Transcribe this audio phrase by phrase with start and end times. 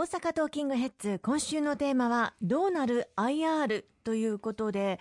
[0.00, 4.98] 大阪トーキングヘッズ今週のテーマはどうなる IR ということで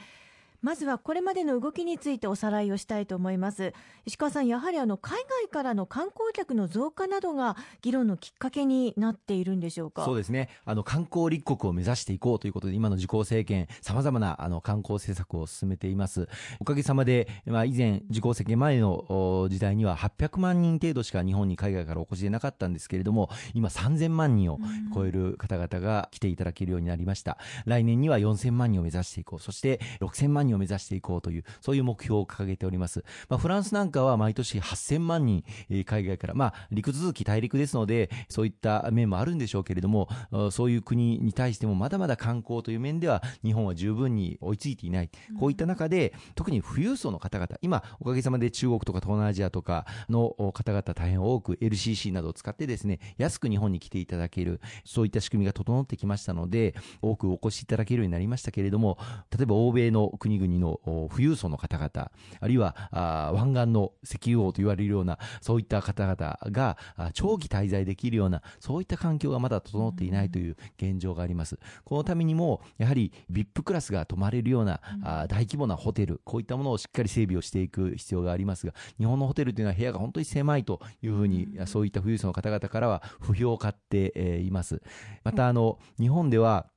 [0.61, 3.73] まずはこれまでの動きについておさらいをしたいと思います。
[4.05, 10.03] 石川さんやはりあの海外からの観光客の増加などが議論のきっかけになっているんでしょうか？
[10.03, 10.49] そうですね。
[10.65, 16.27] あの観光立国を目指していこうということで今の自公政権さまざまなあの観光政策を進めています。
[16.59, 24.59] おかげさまで、まあ、以前自公政権前の時代には800万人程度しか日本に海外からお越しでなかったんですけれども今3000万人を
[24.93, 27.37] 超える方々が来ていただけるようになりました。
[27.65, 29.39] 来年には4000万人を目指していこう。
[29.39, 33.03] そして6000万人を目指していこうという、そういう目標を掲げております。
[33.29, 40.09] まあ、フランスなんかは毎年8000万人、え、海外から、まあ、陸続き大陸ですので、そういった面もあるんでしょうけれども、
[40.51, 45.09] そういう国に対してもまだまだ観光という面では日本は十分に追いついていない。
[45.39, 58.97] こういった中で、特に富裕層の方々、今、おかげさまで中国とか東南アジアとかの方々大変多く LCC などを使ってですね、安く日本に来ていただける、そういった仕組みが整ってきましたので、多くお越しいただけるようになりましたけれども、
[59.37, 66.77] 例えば欧米の国々の富裕層の方々、あるいはあ湾岸の石油王と言われるような、そういった方々が
[67.13, 71.59] 長期滞在できるような、そういった環境がまだ整っていないという現状があります。
[71.83, 84.81] このためにも、やはり VIP クラスが泊まれるような、あ大規模なホテル、こういったものをしっかり整備をしていく必要がありますが、日本のホテルというのは部屋が本当に狭いというふうに、そういった富裕層の方々からは不評を買っています。
[85.23, 86.67] また、あの、日本では、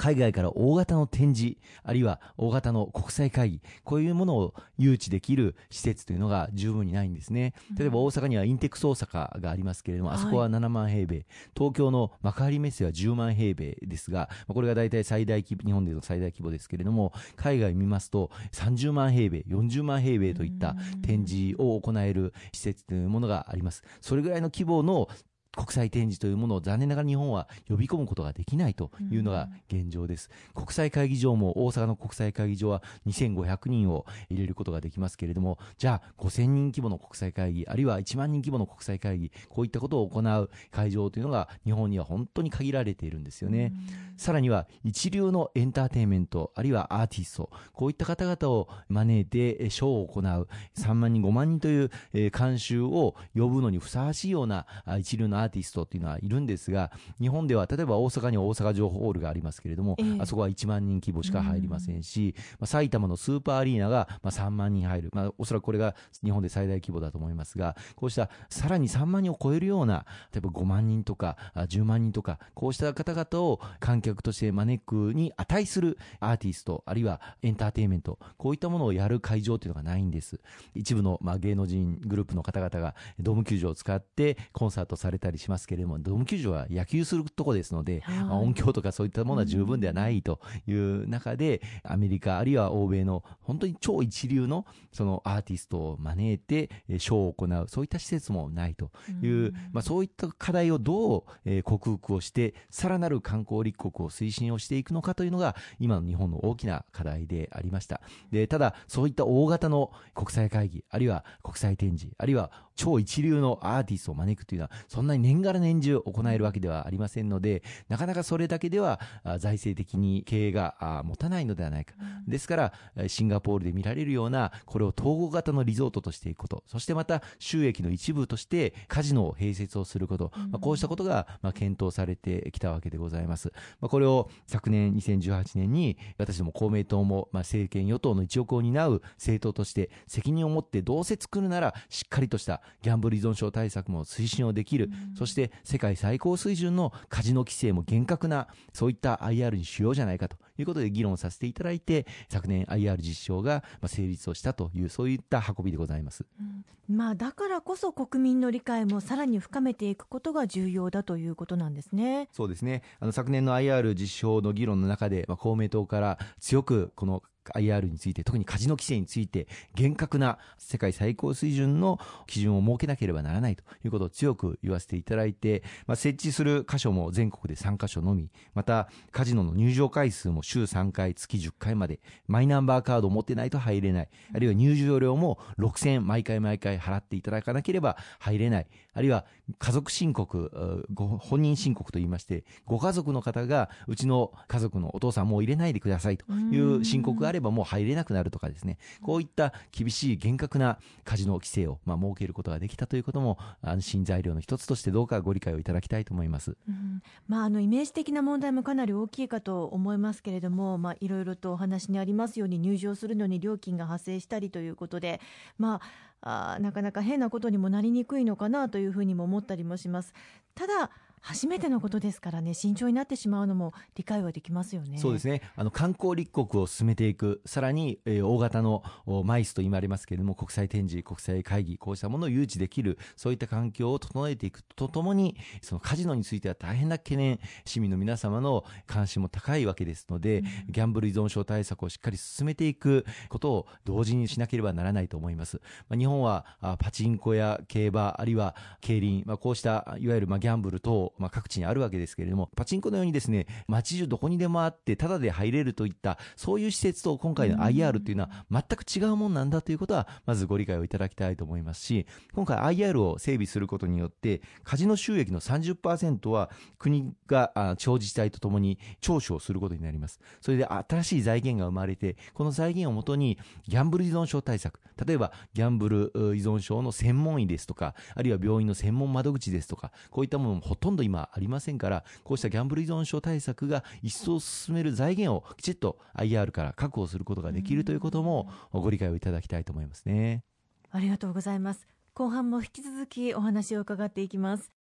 [0.00, 7.52] 海外から大型の展示、あるいは大型の国際会議、こういうものを誘致できる施設というのが十分にないんですね。
[7.78, 23.82] 例えば大阪にはインテックス大阪がありますけれども、あそこは7万平米、東京の幕張メッセは10万平米ですが、これが大体最大規模、日本での最大規模ですけれども、海外見ますと30万平米、40万平米といった展示を行える施設というものがあります。
[24.00, 25.10] それぐらいの規模の
[25.56, 30.30] 国際展示というものを残念ながら日本は呼び込むことができないというのが現状です。
[30.54, 43.72] うん、国際会議場も大阪の国際会議場は2500人を入れることができますけれども、じゃあ5000人規模の国際会議、あるいは1万人規模の国際会議、こういったことを行う会場というのが日本には本当に限られているんですよね。
[44.12, 51.90] うん、さらには一流のエンターテインメント、あるいはアーティスト、こういった方々を招いてショーを行う3万人、5万人という
[52.30, 54.66] 監修を呼ぶのにふさわしいような
[54.98, 56.90] 一流のアーティストっていうのはいるんですが
[57.20, 65.94] 日本では例えば大阪には大阪城ホールがありますけれども、えー、あそこは1万人規模しか入りませんし、まあ、埼玉のスーパーアリーナがまあ3万人入る、まあ、おそらくこれが
[66.24, 80.40] 日本で最大規模だと思いますがこうしたさらに3万人を超えるような例えば5万人とか10万人とかこうした方々を観客として招くに値するアーティストあるいはエンターテインメントこういったものをやる会場というのがないんです。
[80.74, 98.90] 一部のまあ芸能人グループの方々がドーム球場を使ってコンサートされたりしますけれどもドーム球場は野球するとこですので、はい、まあ、音響とかそういったものは十分ではないという中で、アメリカあるいは欧米の本当に超一流のそのアーティストを招いてショーを行うそういった施設もないと
[99.22, 108.00] いう、まあ、そういった課題をどう、え克服をしてさらなる観光立国を推進をしていくのかというのが今の日本の大きな課題でありました。
[108.30, 119.00] でただそういった大型の国際会議あるいは国際展示あるいは超一流のアーティストを招くというのはそんなに年がら年中行えるわけではありませんのでなかなかそれだけでは
[119.38, 121.94] 財政的に経営が持たないのではないか、
[122.26, 122.72] ですから
[123.08, 126.64] シンガポールで見られるようなこれを統合型のリゾートとしていくこと。
[126.66, 156.64] そしてまた収益の一部としてカジノを併設をすること、まあ、こうしたことがまあ検討されてきたわけでございます、まあ、これを昨年2018年に私ども公明党もまあ政権与党の一翼を担う政党として責任を持ってどうせ作るならしっかりとしたギャンブル依存症対策も推進をできる、うん、そして世界最高水準のカジノ規制も厳格なそういった IR にしようじゃないかということで議論させていただいて昨年 IR 実証が成立をしたというそういった運びでございます、うん、
[156.96, 162.28] まあ、だからこそ国民の理解もさらに深めていくことが重要だということなんですね。
[162.32, 162.82] そうですね。
[162.98, 167.22] あの昨年の IR 実証の議論の中で、まあ、公明党から強くこの
[167.54, 184.08] IR について特にカジノ規制について厳格な世界最高水準の基準を設けなければならないということを強く言わせていただいて、まあ、設置する箇所も全国で3箇所のみまたカジノの入場回数も週3回月10回までマイナンバーカードを持ってないと入れない。
[184.34, 188.66] あるいは入場料も6000円毎回毎回払っていただかなければ入れない。
[188.92, 189.24] あるいは
[189.58, 206.56] 家族申告、ご本人申告といいまして、ご家族の方がうちの家族のお父さんもう入れないでくださいという申告があればもう入れなくなるとかですね、こういった厳しい厳格なカジノ規制をまあ設けることができたということも安心材料の一つとしてどうかご理解をいただきたいと思います。
[206.68, 215.20] うん、まあ、あのイメージ的な問題もかなり大きいかと思いますけれども、まあ、いろいろとお話にありますように入場するのに料金が発生したりということで、
[215.58, 215.80] ま
[216.22, 220.12] あ、あなかなか変なことにもなりにくいのかなというふうにも思ったりもします。
[220.54, 224.98] ただ初めてのことですからね慎重になってしまうのも理解はできますよね。
[224.98, 225.42] そうですね。
[225.56, 227.42] あの観光立国を進めていく。
[227.46, 228.82] さらに、えー、大型の
[229.24, 246.46] マイスと言われますけれども国際展示国際会議こうしたものを誘致できるそういった環境を整えていくとともにそのカジノについては大変な懸念市民の皆様の関心も高いわけですので、うん、ギャンブル依存症対策をしっかり進めていくことを同時にしなければならないと思います、まあ、日本は
[246.78, 270.20] パチンコや競馬あるいは競輪、まあ、こうしたいわゆるまあギャンブル等まあ、各地にあるわけですけれども、パチンコのようにですね、街中どこにでもあって、ただで入れるといった、そういう施設と今回の IR というのは全く違うもんなんだということは、まずご理解をいただきたいと思いますし、今回 IR を整備することによって、カジノ収益の30%は国が地方自治体とともに徴収をすることになります。
[270.40, 290.44] それで新しい財源が生まれて、この財源をもとにギャンブル依存症対策、例えばギャンブル依存症の専門医ですとか、あるいは病院の専門窓口ですとか、こういったものもほとんど今ありませんから、こうしたギャンブル依存症対策が一層進める財源をきちっと IR から確保することができるということもご理解をいただきたいと思いますね。
[290.90, 291.86] ありがとうございます。
[292.14, 294.79] 後半も引き続きお話を伺っていきます。